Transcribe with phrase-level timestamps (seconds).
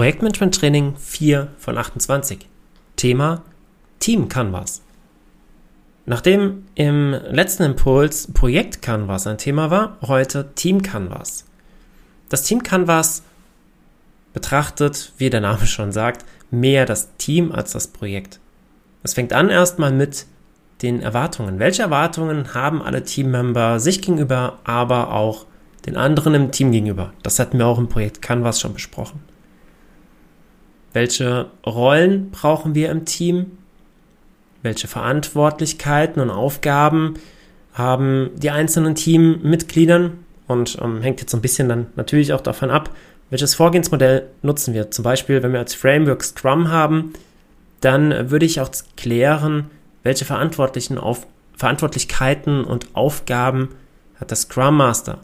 [0.00, 2.48] Projektmanagement Training 4 von 28.
[2.96, 3.42] Thema
[3.98, 4.80] Team Canvas.
[6.06, 11.44] Nachdem im letzten Impuls Projekt Canvas ein Thema war, heute Team Canvas.
[12.30, 13.24] Das Team Canvas
[14.32, 18.40] betrachtet, wie der Name schon sagt, mehr das Team als das Projekt.
[19.02, 20.24] Es fängt an erstmal mit
[20.80, 21.58] den Erwartungen.
[21.58, 25.44] Welche Erwartungen haben alle Teammember sich gegenüber, aber auch
[25.84, 27.12] den anderen im Team gegenüber?
[27.22, 29.20] Das hatten wir auch im Projekt Canvas schon besprochen.
[30.92, 33.58] Welche Rollen brauchen wir im Team?
[34.62, 37.14] Welche Verantwortlichkeiten und Aufgaben
[37.72, 40.24] haben die einzelnen Teammitgliedern?
[40.48, 42.90] Und ähm, hängt jetzt so ein bisschen dann natürlich auch davon ab,
[43.30, 44.90] welches Vorgehensmodell nutzen wir.
[44.90, 47.12] Zum Beispiel, wenn wir als Framework Scrum haben,
[47.80, 49.70] dann würde ich auch klären,
[50.02, 51.26] welche verantwortlichen auf,
[51.56, 53.68] Verantwortlichkeiten und Aufgaben
[54.20, 55.18] hat der Scrum Master,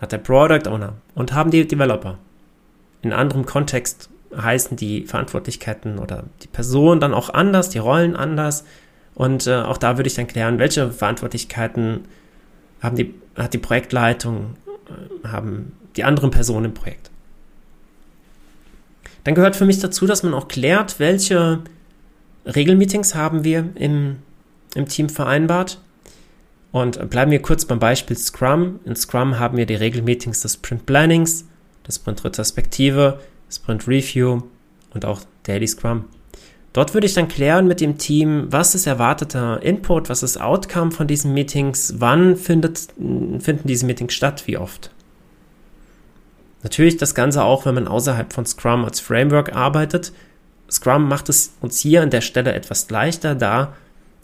[0.00, 2.18] hat der Product Owner und haben die Developer.
[3.02, 8.64] In anderem Kontext heißen die Verantwortlichkeiten oder die Personen dann auch anders, die Rollen anders.
[9.14, 12.04] Und äh, auch da würde ich dann klären, welche Verantwortlichkeiten
[12.82, 14.56] haben die, hat die Projektleitung,
[15.24, 17.10] äh, haben die anderen Personen im Projekt.
[19.24, 21.60] Dann gehört für mich dazu, dass man auch klärt, welche
[22.44, 24.18] Regelmeetings haben wir im,
[24.74, 25.80] im Team vereinbart.
[26.70, 28.80] Und bleiben wir kurz beim Beispiel Scrum.
[28.84, 31.46] In Scrum haben wir die Regelmeetings des Sprint Plannings,
[31.88, 33.18] des Sprint Retrospektive,
[33.50, 34.42] Sprint Review
[34.92, 36.04] und auch Daily Scrum.
[36.72, 40.90] Dort würde ich dann klären mit dem Team, was ist erwarteter Input, was ist Outcome
[40.90, 44.90] von diesen Meetings, wann findet, finden diese Meetings statt, wie oft.
[46.62, 50.12] Natürlich das Ganze auch, wenn man außerhalb von Scrum als Framework arbeitet,
[50.70, 53.72] Scrum macht es uns hier an der Stelle etwas leichter, da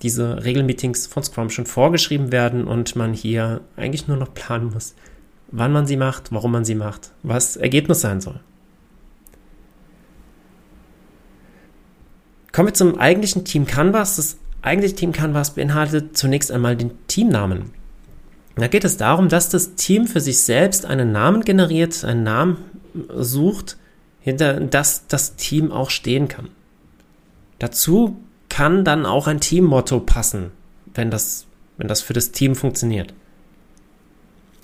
[0.02, 4.94] diese Regelmeetings von Scrum schon vorgeschrieben werden und man hier eigentlich nur noch planen muss,
[5.52, 8.40] wann man sie macht, warum man sie macht, was Ergebnis sein soll.
[12.52, 14.16] Kommen wir zum eigentlichen Team Canvas.
[14.16, 17.70] Das eigentliche Team Canvas beinhaltet zunächst einmal den Teamnamen.
[18.56, 22.58] Da geht es darum, dass das Team für sich selbst einen Namen generiert, einen Namen
[23.16, 23.78] sucht,
[24.20, 26.50] hinter das das Team auch stehen kann.
[27.58, 28.16] Dazu
[28.50, 30.50] kann dann auch ein Teammotto passen,
[30.94, 31.46] wenn das,
[31.78, 33.14] wenn das für das Team funktioniert.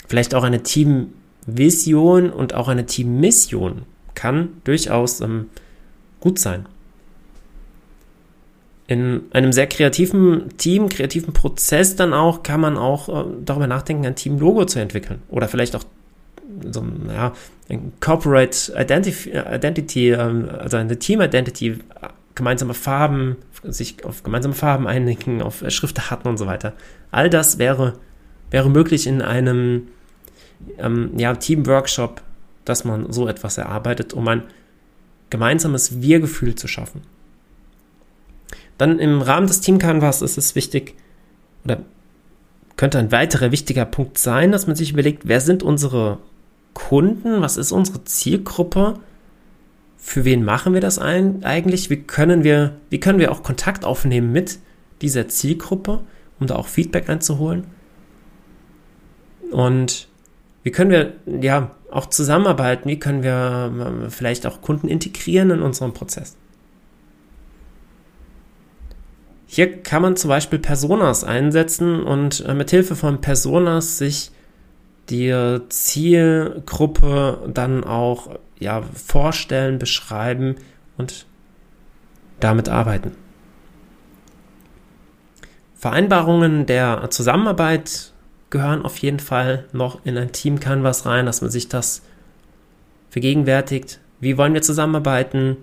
[0.06, 3.82] Vielleicht auch eine Teamvision und auch eine Teammission
[4.14, 5.48] kann durchaus ähm,
[6.20, 6.66] gut sein.
[8.88, 14.06] In einem sehr kreativen Team, kreativen Prozess dann auch, kann man auch äh, darüber nachdenken,
[14.06, 15.22] ein Teamlogo zu entwickeln.
[15.28, 15.84] Oder vielleicht auch
[16.72, 17.34] so ja,
[17.68, 21.78] ein Corporate Identity, Identity ähm, also eine Team Identity,
[22.34, 26.72] gemeinsame Farben, sich auf gemeinsame Farben einigen, auf Schriftarten und so weiter.
[27.10, 27.94] All das wäre,
[28.50, 29.88] wäre möglich in einem
[30.78, 32.22] ähm, ja, Team-Workshop,
[32.64, 34.44] dass man so etwas erarbeitet, um ein
[35.30, 37.02] gemeinsames Wir-Gefühl zu schaffen.
[38.78, 40.94] Dann im Rahmen des Team Canvas ist es wichtig,
[41.64, 41.80] oder
[42.76, 46.18] könnte ein weiterer wichtiger Punkt sein, dass man sich überlegt, wer sind unsere
[46.74, 47.40] Kunden?
[47.42, 48.94] Was ist unsere Zielgruppe?
[49.96, 51.90] Für wen machen wir das eigentlich?
[51.90, 54.60] Wie können wir, wie können wir auch Kontakt aufnehmen mit
[55.02, 56.00] dieser Zielgruppe,
[56.38, 57.64] um da auch Feedback einzuholen?
[59.50, 60.06] Und
[60.62, 62.88] wie können wir ja auch zusammenarbeiten?
[62.88, 66.36] Wie können wir ähm, vielleicht auch Kunden integrieren in unseren Prozess?
[69.50, 74.30] Hier kann man zum Beispiel Personas einsetzen und äh, mit Hilfe von Personas sich
[75.08, 80.56] die Zielgruppe dann auch ja, vorstellen, beschreiben
[80.98, 81.24] und
[82.40, 83.12] damit arbeiten.
[85.74, 88.12] Vereinbarungen der Zusammenarbeit
[88.50, 92.02] gehören auf jeden Fall noch in ein Team Canvas rein, dass man sich das
[93.08, 93.98] vergegenwärtigt.
[94.20, 95.56] Wie wollen wir zusammenarbeiten?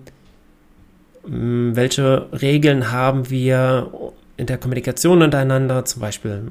[1.26, 3.90] Welche Regeln haben wir
[4.36, 5.84] in der Kommunikation untereinander?
[5.84, 6.50] Zum Beispiel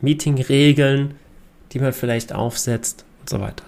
[0.00, 1.14] Meetingregeln
[1.72, 3.64] die man vielleicht aufsetzt und so weiter.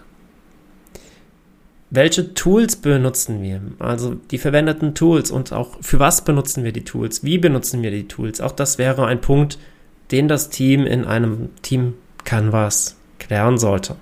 [1.91, 3.61] Welche Tools benutzen wir?
[3.81, 7.25] Also die verwendeten Tools und auch für was benutzen wir die Tools?
[7.25, 8.41] Wie benutzen wir die Tools?
[8.41, 9.59] Auch das wäre ein Punkt,
[10.13, 11.95] den das Team in einem Team
[12.25, 13.97] Canvas klären sollte.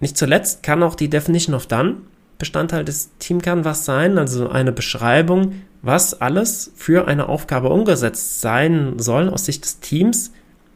[0.00, 1.96] Nicht zuletzt kann auch die Definition of Done
[2.38, 8.94] Bestandteil des Team Canvas sein, also eine Beschreibung, was alles für eine Aufgabe umgesetzt sein
[8.98, 10.32] soll aus Sicht des Teams,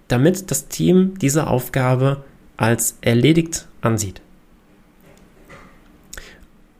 [0.08, 2.24] damit das Team diese Aufgabe
[2.56, 4.20] als erledigt ansieht.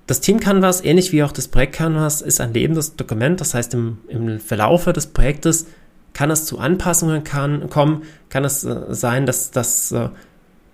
[0.07, 3.41] Das Team Canvas, ähnlich wie auch das Projekt Canvas, ist ein lebendes Dokument.
[3.41, 5.67] Das heißt, im, im Verlaufe des Projektes
[6.13, 8.03] kann es zu Anpassungen kann, kommen.
[8.29, 10.09] Kann es äh, sein, dass, dass äh,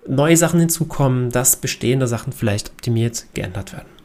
[0.07, 3.98] neue Sachen hinzukommen, dass bestehende Sachen vielleicht optimiert geändert werden.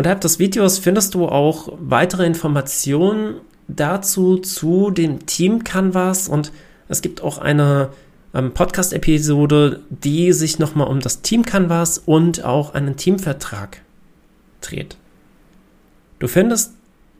[0.00, 3.34] Unterhalb des Videos findest du auch weitere Informationen
[3.68, 6.52] dazu zu dem Team Canvas und
[6.88, 7.90] es gibt auch eine
[8.32, 13.82] ähm, Podcast-Episode, die sich nochmal um das Team Canvas und auch einen Teamvertrag
[14.62, 14.96] dreht.
[16.18, 16.72] Du findest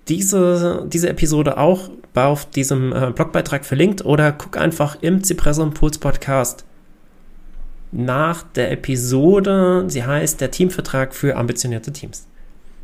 [0.09, 5.99] diese, diese Episode auch auf diesem äh, Blogbeitrag verlinkt oder guck einfach im Cipresso Impuls
[5.99, 6.65] Podcast
[7.93, 9.85] nach der Episode.
[9.89, 12.27] Sie heißt der Teamvertrag für ambitionierte Teams.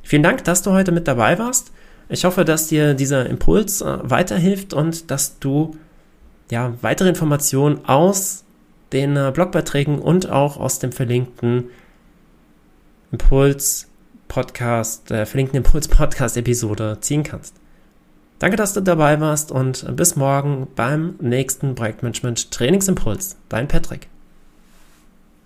[0.06, 1.72] Vielen Dank, dass du heute mit dabei warst.
[2.08, 5.76] Ich hoffe, dass dir dieser Impuls äh, weiterhilft und dass du
[6.48, 8.44] ja weitere Informationen aus
[8.92, 11.70] den äh, Blogbeiträgen und auch aus dem verlinkten
[13.10, 13.88] Impuls
[14.28, 17.56] Podcast, äh, verlinkten Impuls Podcast Episode ziehen kannst.
[18.38, 23.38] Danke, dass du dabei warst und bis morgen beim nächsten Projektmanagement Trainingsimpuls.
[23.48, 24.06] Dein Patrick.